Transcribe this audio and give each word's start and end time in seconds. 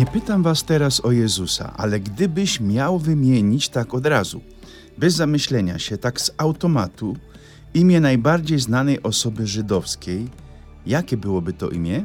Nie 0.00 0.06
pytam 0.06 0.42
was 0.42 0.64
teraz 0.64 1.04
o 1.04 1.12
Jezusa, 1.12 1.72
ale 1.76 2.00
gdybyś 2.00 2.60
miał 2.60 2.98
wymienić 2.98 3.68
tak 3.68 3.94
od 3.94 4.06
razu, 4.06 4.40
bez 4.98 5.14
zamyślenia 5.14 5.78
się, 5.78 5.98
tak 5.98 6.20
z 6.20 6.30
automatu, 6.36 7.16
imię 7.74 8.00
najbardziej 8.00 8.58
znanej 8.60 9.02
osoby 9.02 9.46
żydowskiej, 9.46 10.28
jakie 10.86 11.16
byłoby 11.16 11.52
to 11.52 11.70
imię? 11.70 12.04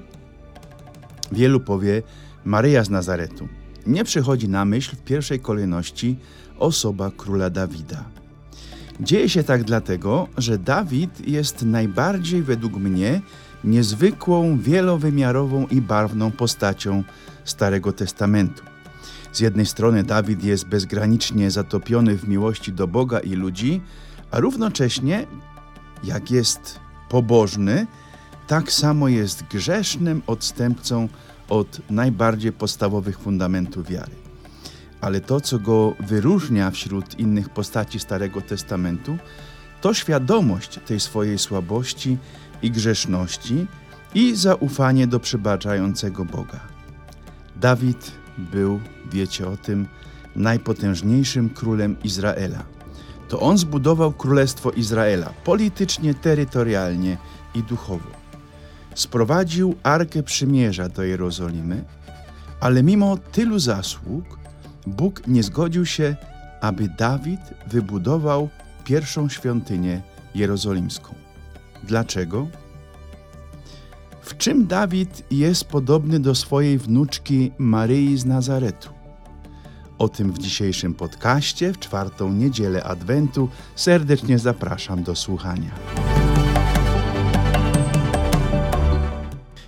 Wielu 1.31 1.59
powie 1.59 2.03
Maryja 2.45 2.83
z 2.83 2.89
Nazaretu. 2.89 3.47
Nie 3.87 4.03
przychodzi 4.03 4.49
na 4.49 4.65
myśl 4.65 4.95
w 4.95 5.03
pierwszej 5.03 5.39
kolejności 5.39 6.17
osoba 6.59 7.11
króla 7.17 7.49
Dawida. 7.49 8.05
Dzieje 8.99 9.29
się 9.29 9.43
tak 9.43 9.63
dlatego, 9.63 10.27
że 10.37 10.57
Dawid 10.57 11.27
jest 11.27 11.61
najbardziej 11.61 12.43
według 12.43 12.73
mnie 12.73 13.21
niezwykłą, 13.63 14.57
wielowymiarową 14.57 15.67
i 15.67 15.81
barwną 15.81 16.31
postacią 16.31 17.03
Starego 17.43 17.93
Testamentu. 17.93 18.63
Z 19.31 19.39
jednej 19.39 19.65
strony 19.65 20.03
Dawid 20.03 20.43
jest 20.43 20.67
bezgranicznie 20.67 21.51
zatopiony 21.51 22.17
w 22.17 22.27
miłości 22.27 22.73
do 22.73 22.87
Boga 22.87 23.19
i 23.19 23.33
ludzi, 23.33 23.81
a 24.31 24.39
równocześnie, 24.39 25.27
jak 26.03 26.31
jest 26.31 26.79
pobożny, 27.09 27.87
tak 28.47 28.71
samo 28.71 29.07
jest 29.07 29.43
grzesznym 29.43 30.21
odstępcą 30.27 31.09
od 31.49 31.81
najbardziej 31.89 32.51
podstawowych 32.51 33.19
fundamentów 33.19 33.89
wiary. 33.89 34.11
Ale 35.01 35.21
to, 35.21 35.41
co 35.41 35.59
go 35.59 35.95
wyróżnia 35.99 36.71
wśród 36.71 37.19
innych 37.19 37.49
postaci 37.49 37.99
Starego 37.99 38.41
Testamentu, 38.41 39.17
to 39.85 39.93
świadomość 39.93 40.79
tej 40.85 40.99
swojej 40.99 41.37
słabości 41.39 42.17
i 42.61 42.71
grzeszności 42.71 43.67
i 44.15 44.35
zaufanie 44.35 45.07
do 45.07 45.19
przebaczającego 45.19 46.25
Boga. 46.25 46.59
Dawid 47.55 48.11
był, 48.37 48.79
wiecie 49.11 49.47
o 49.47 49.57
tym, 49.57 49.87
najpotężniejszym 50.35 51.49
królem 51.49 51.95
Izraela. 52.03 52.63
To 53.29 53.39
on 53.39 53.57
zbudował 53.57 54.11
królestwo 54.11 54.71
Izraela 54.71 55.33
politycznie, 55.43 56.13
terytorialnie 56.13 57.17
i 57.55 57.63
duchowo. 57.63 58.09
Sprowadził 58.95 59.75
Arkę 59.83 60.23
Przymierza 60.23 60.89
do 60.89 61.03
Jerozolimy, 61.03 61.83
ale 62.59 62.83
mimo 62.83 63.17
tylu 63.17 63.59
zasług 63.59 64.39
Bóg 64.87 65.27
nie 65.27 65.43
zgodził 65.43 65.85
się, 65.85 66.15
aby 66.61 66.89
Dawid 66.89 67.41
wybudował 67.67 68.49
pierwszą 68.85 69.29
świątynię 69.29 70.01
jerozolimską. 70.35 71.15
Dlaczego? 71.83 72.47
W 74.21 74.37
czym 74.37 74.67
Dawid 74.67 75.23
jest 75.31 75.65
podobny 75.65 76.19
do 76.19 76.35
swojej 76.35 76.77
wnuczki 76.77 77.51
Maryi 77.57 78.17
z 78.17 78.25
Nazaretu? 78.25 78.89
O 79.97 80.09
tym 80.09 80.31
w 80.31 80.37
dzisiejszym 80.37 80.93
podcaście, 80.93 81.73
w 81.73 81.79
czwartą 81.79 82.33
niedzielę 82.33 82.83
Adwentu, 82.83 83.49
serdecznie 83.75 84.39
zapraszam 84.39 85.03
do 85.03 85.15
słuchania. 85.15 85.71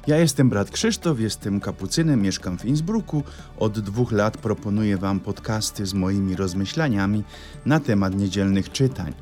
Ja 0.08 0.18
jestem 0.18 0.50
brat 0.50 0.72
Krzysztof, 0.72 1.20
jestem 1.20 1.60
kapucynem, 1.60 2.22
mieszkam 2.22 2.58
w 2.58 2.66
Innsbrucku. 2.66 3.24
Od 3.58 3.80
dwóch 3.80 4.12
lat 4.12 4.38
proponuję 4.38 4.98
Wam 4.98 5.20
podcasty 5.20 5.86
z 5.86 5.94
moimi 5.94 6.36
rozmyślaniami 6.36 7.24
na 7.66 7.80
temat 7.80 8.16
niedzielnych 8.16 8.72
czytań. 8.72 9.14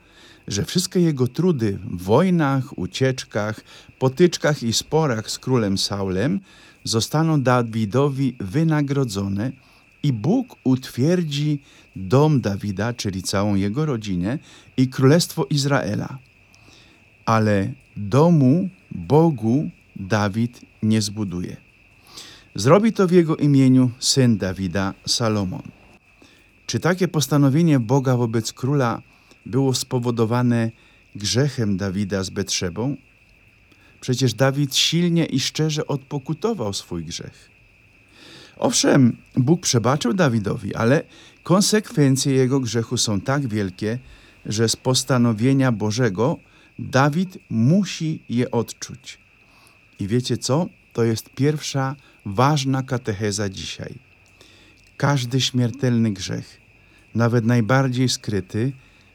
że 0.48 0.64
wszystkie 0.64 1.00
jego 1.00 1.26
trudy 1.26 1.78
w 1.90 2.02
wojnach, 2.02 2.78
ucieczkach, 2.78 3.60
potyczkach 3.98 4.62
i 4.62 4.72
sporach 4.72 5.30
z 5.30 5.38
królem 5.38 5.78
Saulem 5.78 6.40
zostaną 6.84 7.42
Dawidowi 7.42 8.36
wynagrodzone 8.40 9.52
i 10.02 10.12
Bóg 10.12 10.56
utwierdzi 10.64 11.62
dom 11.96 12.40
Dawida, 12.40 12.92
czyli 12.92 13.22
całą 13.22 13.54
jego 13.54 13.86
rodzinę 13.86 14.38
i 14.76 14.88
królestwo 14.88 15.46
Izraela. 15.50 16.18
Ale 17.24 17.72
domu 17.96 18.68
Bogu 18.90 19.70
Dawid 19.96 20.60
nie 20.82 21.02
zbuduje. 21.02 21.56
Zrobi 22.54 22.92
to 22.92 23.06
w 23.06 23.12
jego 23.12 23.36
imieniu 23.36 23.90
syn 23.98 24.38
Dawida, 24.38 24.94
Salomon. 25.06 25.77
Czy 26.68 26.80
takie 26.80 27.08
postanowienie 27.08 27.80
Boga 27.80 28.16
wobec 28.16 28.52
króla 28.52 29.02
było 29.46 29.74
spowodowane 29.74 30.70
grzechem 31.16 31.76
Dawida 31.76 32.24
z 32.24 32.30
Betrzebą? 32.30 32.96
Przecież 34.00 34.34
Dawid 34.34 34.76
silnie 34.76 35.24
i 35.24 35.40
szczerze 35.40 35.86
odpokutował 35.86 36.72
swój 36.72 37.04
grzech. 37.04 37.50
Owszem, 38.56 39.16
Bóg 39.36 39.60
przebaczył 39.60 40.14
Dawidowi, 40.14 40.74
ale 40.74 41.02
konsekwencje 41.42 42.32
jego 42.32 42.60
grzechu 42.60 42.96
są 42.96 43.20
tak 43.20 43.46
wielkie, 43.46 43.98
że 44.46 44.68
z 44.68 44.76
postanowienia 44.76 45.72
Bożego 45.72 46.36
Dawid 46.78 47.38
musi 47.50 48.22
je 48.28 48.50
odczuć. 48.50 49.18
I 49.98 50.08
wiecie 50.08 50.38
co? 50.38 50.66
To 50.92 51.04
jest 51.04 51.30
pierwsza 51.30 51.96
ważna 52.26 52.82
katecheza 52.82 53.48
dzisiaj. 53.48 54.07
Każdy 54.98 55.40
śmiertelny 55.40 56.10
grzech, 56.10 56.60
nawet 57.14 57.44
najbardziej 57.44 58.08
skryty, 58.08 58.72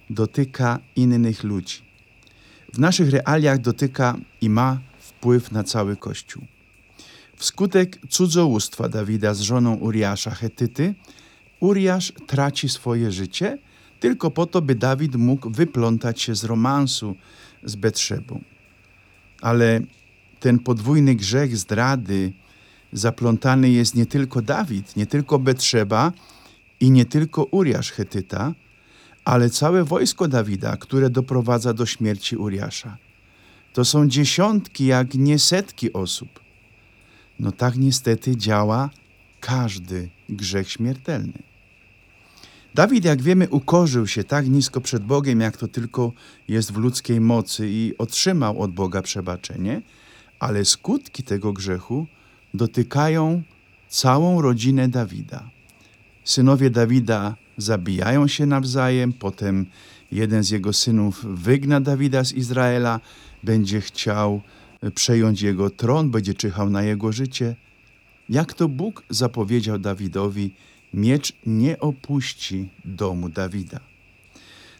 dotyka 0.09 0.79
innych 0.95 1.43
ludzi. 1.43 1.81
W 2.73 2.79
naszych 2.79 3.09
realiach 3.09 3.59
dotyka 3.59 4.17
i 4.41 4.49
ma 4.49 4.79
wpływ 4.99 5.51
na 5.51 5.63
cały 5.63 5.95
Kościół. 5.95 6.43
Wskutek 7.35 7.99
cudzołóstwa 8.09 8.89
Dawida 8.89 9.33
z 9.33 9.41
żoną 9.41 9.75
Uriasza 9.75 10.31
Hetyty, 10.31 10.95
Uriasz 11.59 12.13
traci 12.27 12.69
swoje 12.69 13.11
życie 13.11 13.57
tylko 13.99 14.31
po 14.31 14.45
to, 14.45 14.61
by 14.61 14.75
Dawid 14.75 15.15
mógł 15.15 15.49
wyplątać 15.49 16.21
się 16.21 16.35
z 16.35 16.43
romansu 16.43 17.15
z 17.63 17.75
Betrzebą. 17.75 18.41
Ale 19.41 19.81
ten 20.39 20.59
podwójny 20.59 21.15
grzech 21.15 21.57
zdrady 21.57 22.33
zaplątany 22.93 23.69
jest 23.69 23.95
nie 23.95 24.05
tylko 24.05 24.41
Dawid, 24.41 24.95
nie 24.95 25.05
tylko 25.05 25.39
Betrzeba 25.39 26.11
i 26.79 26.91
nie 26.91 27.05
tylko 27.05 27.43
Uriasz 27.43 27.91
Hetyta, 27.91 28.53
ale 29.25 29.49
całe 29.49 29.83
wojsko 29.83 30.27
Dawida, 30.27 30.77
które 30.77 31.09
doprowadza 31.09 31.73
do 31.73 31.85
śmierci 31.85 32.37
Uriasza. 32.37 32.97
To 33.73 33.85
są 33.85 34.07
dziesiątki, 34.07 34.85
jak 34.85 35.13
nie 35.13 35.39
setki 35.39 35.93
osób. 35.93 36.39
No 37.39 37.51
tak 37.51 37.75
niestety 37.77 38.37
działa 38.37 38.89
każdy 39.39 40.09
grzech 40.29 40.71
śmiertelny. 40.71 41.43
Dawid, 42.75 43.05
jak 43.05 43.21
wiemy, 43.21 43.49
ukorzył 43.49 44.07
się 44.07 44.23
tak 44.23 44.49
nisko 44.49 44.81
przed 44.81 45.03
Bogiem, 45.03 45.41
jak 45.41 45.57
to 45.57 45.67
tylko 45.67 46.11
jest 46.47 46.71
w 46.71 46.77
ludzkiej 46.77 47.21
mocy 47.21 47.69
i 47.69 47.93
otrzymał 47.97 48.61
od 48.61 48.71
Boga 48.71 49.01
przebaczenie, 49.01 49.81
ale 50.39 50.65
skutki 50.65 51.23
tego 51.23 51.53
grzechu 51.53 52.07
dotykają 52.53 53.41
całą 53.87 54.41
rodzinę 54.41 54.87
Dawida. 54.87 55.49
Synowie 56.23 56.69
Dawida 56.69 57.35
zabijają 57.57 58.27
się 58.27 58.45
nawzajem, 58.45 59.13
potem 59.13 59.65
jeden 60.11 60.43
z 60.43 60.49
jego 60.49 60.73
synów 60.73 61.25
wygna 61.25 61.81
Dawida 61.81 62.23
z 62.23 62.33
Izraela, 62.33 62.99
będzie 63.43 63.81
chciał 63.81 64.41
przejąć 64.95 65.41
jego 65.41 65.69
tron, 65.69 66.11
będzie 66.11 66.33
czyhał 66.33 66.69
na 66.69 66.83
jego 66.83 67.11
życie. 67.11 67.55
Jak 68.29 68.53
to 68.53 68.67
Bóg 68.67 69.03
zapowiedział 69.09 69.79
Dawidowi, 69.79 70.55
miecz 70.93 71.33
nie 71.45 71.79
opuści 71.79 72.69
domu 72.85 73.29
Dawida. 73.29 73.79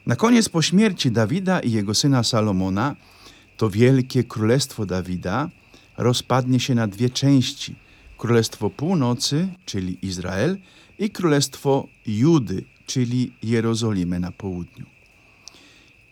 Na 0.05 0.15
koniec 0.15 0.49
po 0.49 0.61
śmierci 0.61 1.11
Dawida 1.11 1.59
i 1.59 1.71
jego 1.71 1.93
syna 1.93 2.23
Salomona, 2.23 2.95
to 3.57 3.69
wielkie 3.69 4.23
królestwo 4.23 4.85
Dawida 4.85 5.49
rozpadnie 5.97 6.59
się 6.59 6.75
na 6.75 6.87
dwie 6.87 7.09
części: 7.09 7.75
Królestwo 8.17 8.69
Północy, 8.69 9.47
czyli 9.65 9.97
Izrael, 10.05 10.57
i 10.99 11.09
Królestwo 11.09 11.87
Judy, 12.05 12.63
czyli 12.85 13.33
Jerozolimę 13.43 14.19
na 14.19 14.31
południu. 14.31 14.85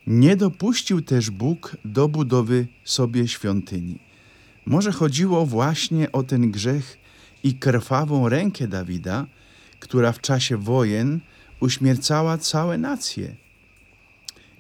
Nie 0.07 0.35
dopuścił 0.35 1.01
też 1.01 1.29
Bóg 1.29 1.77
do 1.85 2.07
budowy 2.07 2.67
sobie 2.83 3.27
świątyni. 3.27 3.99
Może 4.65 4.91
chodziło 4.91 5.45
właśnie 5.45 6.11
o 6.11 6.23
ten 6.23 6.51
grzech 6.51 6.97
i 7.43 7.53
krwawą 7.53 8.29
rękę 8.29 8.67
Dawida, 8.67 9.25
która 9.79 10.11
w 10.11 10.21
czasie 10.21 10.57
wojen 10.57 11.19
uśmiercała 11.59 12.37
całe 12.37 12.77
nacje. 12.77 13.35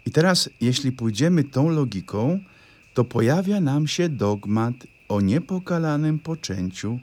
I 0.05 0.11
teraz, 0.11 0.49
jeśli 0.61 0.91
pójdziemy 0.91 1.43
tą 1.43 1.69
logiką, 1.69 2.39
to 2.93 3.03
pojawia 3.03 3.61
nam 3.61 3.87
się 3.87 4.09
dogmat 4.09 4.73
o 5.11 5.21
niepokalanym 5.21 6.19
poczęciu 6.19 6.99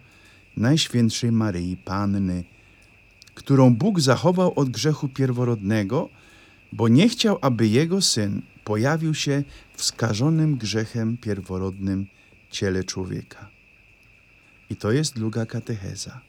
Najświętszej 0.56 1.32
Maryi 1.32 1.76
Panny, 1.76 2.44
którą 3.34 3.74
Bóg 3.74 4.00
zachował 4.00 4.52
od 4.56 4.70
grzechu 4.70 5.08
pierworodnego, 5.08 6.08
bo 6.72 6.88
nie 6.88 7.08
chciał, 7.08 7.38
aby 7.40 7.68
jego 7.68 8.02
syn 8.02 8.42
pojawił 8.64 9.14
się 9.14 9.44
w 9.74 9.84
skażonym 9.84 10.56
grzechem 10.56 11.16
pierworodnym 11.16 12.06
ciele 12.50 12.84
człowieka. 12.84 13.48
I 14.70 14.76
to 14.76 14.92
jest 14.92 15.14
druga 15.14 15.46
katecheza. 15.46 16.20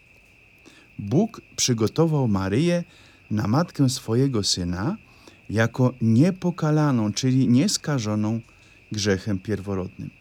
Bóg 1.00 1.42
przygotował 1.56 2.28
Maryję 2.28 2.84
na 3.32 3.48
matkę 3.48 3.90
swojego 3.90 4.44
syna 4.44 4.98
jako 5.50 5.94
niepokalaną, 6.02 7.14
czyli 7.14 7.48
nieskażoną 7.48 8.42
grzechem 8.92 9.40
pierworodnym. 9.40 10.19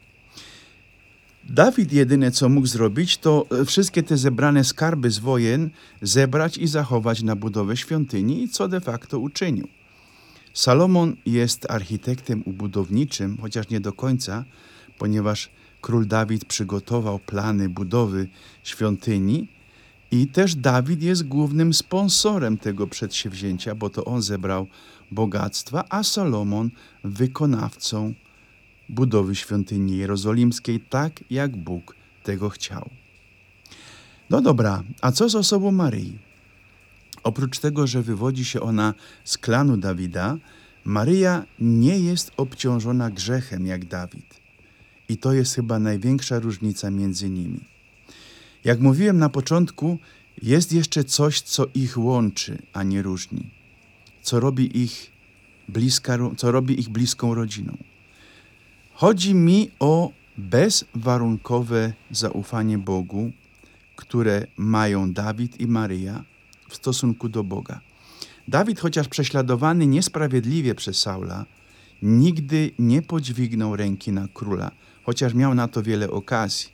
Dawid 1.48 1.92
jedyne 1.92 2.30
co 2.30 2.48
mógł 2.48 2.66
zrobić, 2.66 3.18
to 3.18 3.46
wszystkie 3.66 4.02
te 4.02 4.16
zebrane 4.16 4.64
skarby 4.64 5.10
z 5.10 5.18
wojen 5.18 5.70
zebrać 6.02 6.58
i 6.58 6.66
zachować 6.66 7.22
na 7.22 7.36
budowę 7.36 7.76
świątyni, 7.76 8.48
co 8.48 8.68
de 8.68 8.80
facto 8.80 9.18
uczynił. 9.18 9.68
Salomon 10.54 11.16
jest 11.26 11.70
architektem 11.70 12.42
ubudowniczym, 12.46 13.38
chociaż 13.40 13.68
nie 13.68 13.80
do 13.80 13.92
końca, 13.92 14.44
ponieważ 14.98 15.50
król 15.80 16.06
Dawid 16.06 16.44
przygotował 16.44 17.18
plany 17.18 17.68
budowy 17.68 18.28
świątyni 18.64 19.48
i 20.10 20.26
też 20.26 20.54
Dawid 20.54 21.02
jest 21.02 21.28
głównym 21.28 21.74
sponsorem 21.74 22.58
tego 22.58 22.86
przedsięwzięcia, 22.86 23.74
bo 23.74 23.90
to 23.90 24.04
on 24.04 24.22
zebrał 24.22 24.66
bogactwa, 25.10 25.84
a 25.88 26.02
Salomon 26.02 26.70
wykonawcą 27.04 28.14
budowy 28.88 29.34
świątyni 29.34 29.96
jerozolimskiej, 29.96 30.80
tak 30.80 31.24
jak 31.30 31.56
Bóg 31.56 31.94
tego 32.22 32.48
chciał. 32.48 32.90
No 34.30 34.40
dobra, 34.40 34.82
a 35.00 35.12
co 35.12 35.28
z 35.28 35.34
osobą 35.34 35.72
Maryi? 35.72 36.18
Oprócz 37.22 37.58
tego, 37.58 37.86
że 37.86 38.02
wywodzi 38.02 38.44
się 38.44 38.60
ona 38.60 38.94
z 39.24 39.38
klanu 39.38 39.76
Dawida, 39.76 40.36
Maryja 40.84 41.44
nie 41.58 41.98
jest 41.98 42.32
obciążona 42.36 43.10
grzechem 43.10 43.66
jak 43.66 43.84
Dawid. 43.84 44.40
I 45.08 45.16
to 45.16 45.32
jest 45.32 45.54
chyba 45.54 45.78
największa 45.78 46.38
różnica 46.38 46.90
między 46.90 47.30
nimi. 47.30 47.60
Jak 48.64 48.80
mówiłem 48.80 49.18
na 49.18 49.28
początku, 49.28 49.98
jest 50.42 50.72
jeszcze 50.72 51.04
coś, 51.04 51.40
co 51.40 51.66
ich 51.74 51.98
łączy, 51.98 52.58
a 52.72 52.82
nie 52.82 53.02
różni, 53.02 53.50
co 54.22 54.40
robi 54.40 54.82
ich, 54.82 55.12
bliska, 55.68 56.18
co 56.36 56.52
robi 56.52 56.80
ich 56.80 56.88
bliską 56.88 57.34
rodziną. 57.34 57.76
Chodzi 59.00 59.34
mi 59.34 59.70
o 59.80 60.12
bezwarunkowe 60.38 61.92
zaufanie 62.10 62.78
Bogu, 62.78 63.30
które 63.96 64.46
mają 64.56 65.12
Dawid 65.12 65.60
i 65.60 65.66
Maryja 65.66 66.24
w 66.68 66.76
stosunku 66.76 67.28
do 67.28 67.44
Boga. 67.44 67.80
Dawid, 68.48 68.80
chociaż 68.80 69.08
prześladowany 69.08 69.86
niesprawiedliwie 69.86 70.74
przez 70.74 70.98
Saula, 70.98 71.44
nigdy 72.02 72.70
nie 72.78 73.02
podźwignął 73.02 73.76
ręki 73.76 74.12
na 74.12 74.28
króla, 74.34 74.70
chociaż 75.02 75.34
miał 75.34 75.54
na 75.54 75.68
to 75.68 75.82
wiele 75.82 76.10
okazji. 76.10 76.68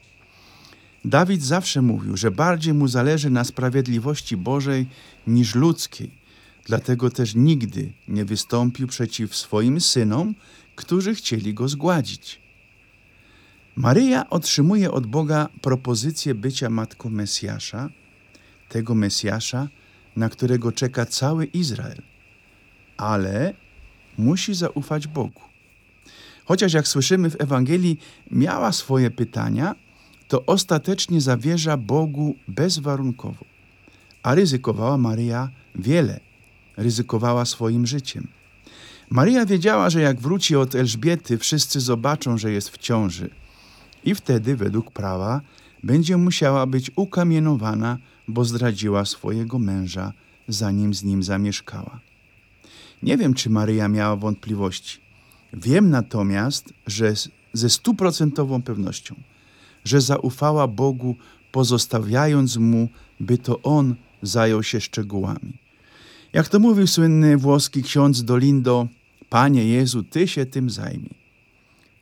Dawid 1.04 1.42
zawsze 1.42 1.82
mówił, 1.82 2.16
że 2.16 2.30
bardziej 2.30 2.74
mu 2.74 2.88
zależy 2.88 3.30
na 3.30 3.44
sprawiedliwości 3.44 4.36
Bożej 4.36 4.86
niż 5.26 5.54
ludzkiej. 5.54 6.10
Dlatego 6.66 7.10
też 7.10 7.34
nigdy 7.34 7.92
nie 8.08 8.24
wystąpił 8.24 8.86
przeciw 8.88 9.36
swoim 9.36 9.80
synom, 9.80 10.34
którzy 10.76 11.14
chcieli 11.14 11.54
go 11.54 11.68
zgładzić. 11.68 12.40
Maryja 13.76 14.30
otrzymuje 14.30 14.90
od 14.90 15.06
Boga 15.06 15.48
propozycję 15.60 16.34
bycia 16.34 16.70
matką 16.70 17.10
Mesjasza, 17.10 17.88
tego 18.68 18.94
Mesjasza, 18.94 19.68
na 20.16 20.28
którego 20.28 20.72
czeka 20.72 21.06
cały 21.06 21.44
Izrael, 21.44 22.02
ale 22.96 23.54
musi 24.18 24.54
zaufać 24.54 25.06
Bogu. 25.06 25.40
Chociaż 26.44 26.72
jak 26.72 26.88
słyszymy 26.88 27.30
w 27.30 27.40
Ewangelii, 27.40 28.00
miała 28.30 28.72
swoje 28.72 29.10
pytania, 29.10 29.74
to 30.28 30.46
ostatecznie 30.46 31.20
zawierza 31.20 31.76
Bogu 31.76 32.34
bezwarunkowo. 32.48 33.44
A 34.22 34.34
ryzykowała 34.34 34.98
Maryja 34.98 35.50
wiele. 35.74 36.20
Ryzykowała 36.76 37.44
swoim 37.44 37.86
życiem. 37.86 38.28
Maryja 39.10 39.46
wiedziała, 39.46 39.90
że 39.90 40.00
jak 40.00 40.20
wróci 40.20 40.56
od 40.56 40.74
Elżbiety, 40.74 41.38
wszyscy 41.38 41.80
zobaczą, 41.80 42.38
że 42.38 42.52
jest 42.52 42.68
w 42.68 42.78
ciąży. 42.78 43.30
I 44.04 44.14
wtedy, 44.14 44.56
według 44.56 44.90
prawa, 44.90 45.40
będzie 45.82 46.16
musiała 46.16 46.66
być 46.66 46.90
ukamienowana, 46.96 47.98
bo 48.28 48.44
zdradziła 48.44 49.04
swojego 49.04 49.58
męża, 49.58 50.12
zanim 50.48 50.94
z 50.94 51.04
nim 51.04 51.22
zamieszkała. 51.22 52.00
Nie 53.02 53.16
wiem, 53.16 53.34
czy 53.34 53.50
Maryja 53.50 53.88
miała 53.88 54.16
wątpliwości. 54.16 55.00
Wiem 55.52 55.90
natomiast, 55.90 56.72
że 56.86 57.14
ze 57.52 57.70
stuprocentową 57.70 58.62
pewnością, 58.62 59.14
że 59.84 60.00
zaufała 60.00 60.68
Bogu, 60.68 61.16
pozostawiając 61.52 62.56
mu, 62.56 62.88
by 63.20 63.38
to 63.38 63.62
on 63.62 63.94
zajął 64.22 64.62
się 64.62 64.80
szczegółami. 64.80 65.63
Jak 66.34 66.48
to 66.48 66.58
mówił 66.58 66.86
słynny 66.86 67.36
włoski 67.36 67.82
ksiądz 67.82 68.22
Dolindo, 68.22 68.88
Panie 69.28 69.64
Jezu, 69.68 70.02
Ty 70.02 70.28
się 70.28 70.46
tym 70.46 70.70
zajmij. 70.70 71.14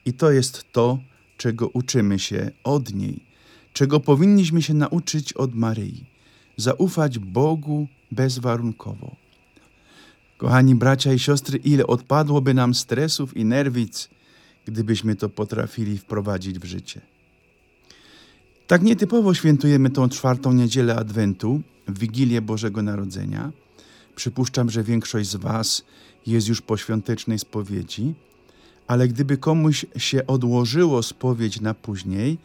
I 0.06 0.12
to 0.12 0.30
jest 0.30 0.72
to, 0.72 0.98
czego 1.36 1.68
uczymy 1.68 2.18
się 2.18 2.50
od 2.64 2.94
niej, 2.94 3.20
czego 3.72 4.00
powinniśmy 4.00 4.62
się 4.62 4.74
nauczyć 4.74 5.32
od 5.32 5.54
Maryi. 5.54 6.04
Zaufać 6.56 7.18
Bogu 7.18 7.88
bezwarunkowo. 8.12 9.16
Kochani 10.38 10.74
bracia 10.74 11.12
i 11.12 11.18
siostry, 11.18 11.58
ile 11.58 11.86
odpadłoby 11.86 12.54
nam 12.54 12.74
stresów 12.74 13.36
i 13.36 13.44
nerwic, 13.44 14.08
gdybyśmy 14.64 15.16
to 15.16 15.28
potrafili 15.28 15.98
wprowadzić 15.98 16.58
w 16.58 16.64
życie. 16.64 17.00
Tak 18.66 18.82
nietypowo 18.82 19.34
świętujemy 19.34 19.90
tą 19.90 20.08
czwartą 20.08 20.52
niedzielę 20.52 20.96
Adwentu, 20.96 21.62
Wigilię 21.88 22.42
Bożego 22.42 22.82
Narodzenia. 22.82 23.52
Przypuszczam, 24.16 24.70
że 24.70 24.82
większość 24.82 25.30
z 25.30 25.36
Was 25.36 25.84
jest 26.26 26.48
już 26.48 26.60
po 26.60 26.76
świątecznej 26.76 27.38
spowiedzi, 27.38 28.14
ale 28.86 29.08
gdyby 29.08 29.36
komuś 29.36 29.86
się 29.96 30.26
odłożyło 30.26 31.02
spowiedź 31.02 31.60
na 31.60 31.74
później, 31.74 32.38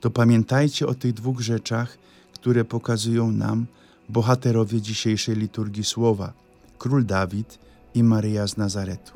to 0.00 0.10
pamiętajcie 0.10 0.86
o 0.86 0.94
tych 0.94 1.12
dwóch 1.12 1.40
rzeczach, 1.40 1.98
które 2.32 2.64
pokazują 2.64 3.30
nam 3.30 3.66
bohaterowie 4.08 4.80
dzisiejszej 4.80 5.36
liturgii 5.36 5.84
słowa 5.84 6.32
król 6.78 7.04
Dawid 7.04 7.58
i 7.94 8.02
Maryja 8.02 8.46
z 8.46 8.56
Nazaretu. 8.56 9.12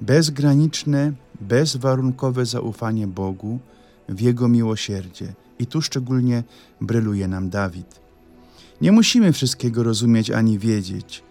Bezgraniczne, 0.00 1.12
bezwarunkowe 1.40 2.46
zaufanie 2.46 3.06
Bogu 3.06 3.58
w 4.08 4.20
Jego 4.20 4.48
miłosierdzie. 4.48 5.34
I 5.58 5.66
tu 5.66 5.82
szczególnie 5.82 6.42
bryluje 6.80 7.28
nam 7.28 7.50
Dawid. 7.50 8.01
Nie 8.82 8.92
musimy 8.92 9.32
wszystkiego 9.32 9.82
rozumieć 9.82 10.30
ani 10.30 10.58
wiedzieć. 10.58 11.22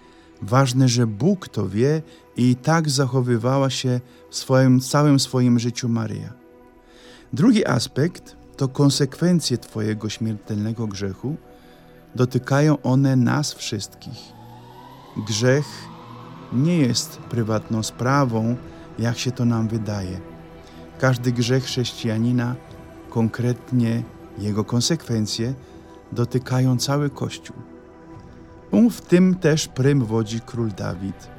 Ważne, 0.42 0.88
że 0.88 1.08
Bóg 1.08 1.48
to 1.48 1.70
wie 1.70 2.02
i 2.38 2.56
tak 2.56 2.90
zachowywała 2.90 3.70
się 3.70 4.00
w 4.30 4.36
swoim, 4.36 4.80
całym 4.80 5.20
swoim 5.20 5.60
życiu 5.60 5.90
Maryja. 5.90 6.34
Drugi 7.34 7.66
aspekt 7.66 8.36
to 8.58 8.68
konsekwencje 8.68 9.58
Twojego 9.58 10.10
śmiertelnego 10.10 10.88
grzechu 10.88 11.36
dotykają 12.16 12.82
one 12.82 13.16
nas 13.16 13.54
wszystkich. 13.54 14.20
Grzech 15.28 15.66
nie 16.54 16.78
jest 16.78 17.18
prywatną 17.18 17.84
sprawą, 17.84 18.56
jak 19.00 19.18
się 19.18 19.32
to 19.32 19.46
nam 19.46 19.68
wydaje. 19.68 20.20
Każdy 21.00 21.32
grzech 21.32 21.64
chrześcijanina, 21.64 22.56
konkretnie 23.10 24.04
jego 24.38 24.64
konsekwencje, 24.64 25.54
dotykają 26.12 26.78
cały 26.78 27.10
Kościół. 27.10 27.56
W 28.90 29.02
tym 29.02 29.36
też 29.36 29.68
prym 29.68 30.06
wodzi 30.06 30.40
król 30.46 30.72
Dawid. 30.72 31.30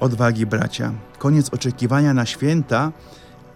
Odwagi, 0.00 0.46
bracia, 0.46 0.92
koniec 1.18 1.54
oczekiwania 1.54 2.14
na 2.14 2.26
święta, 2.26 2.92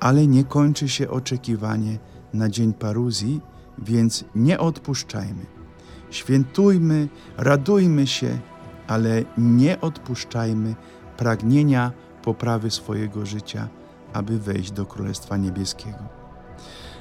ale 0.00 0.26
nie 0.26 0.45
kończy 0.45 0.88
się 0.88 1.11
oczekiwanie 1.11 1.99
na 2.35 2.49
dzień 2.49 2.73
paruzji, 2.75 3.40
więc 3.78 4.25
nie 4.35 4.59
odpuszczajmy. 4.59 5.47
Świętujmy, 6.11 7.09
radujmy 7.37 8.07
się, 8.07 8.38
ale 8.87 9.23
nie 9.38 9.81
odpuszczajmy 9.81 10.75
pragnienia 11.16 11.93
poprawy 12.23 12.71
swojego 12.71 13.26
życia, 13.26 13.69
aby 14.12 14.38
wejść 14.38 14.71
do 14.71 14.87
Królestwa 14.87 15.37
Niebieskiego. 15.37 16.24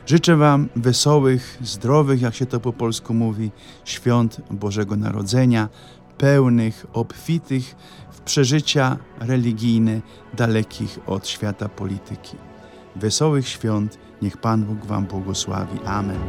Życzę 0.05 0.35
Wam 0.35 0.69
wesołych, 0.75 1.57
zdrowych, 1.61 2.21
jak 2.21 2.35
się 2.35 2.45
to 2.45 2.59
po 2.59 2.73
polsku 2.73 3.13
mówi, 3.13 3.51
świąt 3.85 4.41
Bożego 4.51 4.95
Narodzenia, 4.95 5.69
pełnych, 6.17 6.85
obfitych 6.93 7.75
w 8.11 8.21
przeżycia 8.21 8.97
religijne, 9.19 10.01
dalekich 10.33 10.99
od 11.05 11.27
świata 11.27 11.69
polityki. 11.69 12.37
Wesołych 12.95 13.47
świąt, 13.47 13.97
niech 14.21 14.37
Pan 14.37 14.63
Bóg 14.63 14.85
Wam 14.85 15.05
błogosławi. 15.05 15.79
Amen. 15.85 16.19